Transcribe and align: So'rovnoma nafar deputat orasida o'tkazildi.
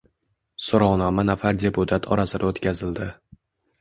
So'rovnoma 0.67 1.25
nafar 1.29 1.61
deputat 1.65 2.09
orasida 2.17 2.51
o'tkazildi. 2.51 3.11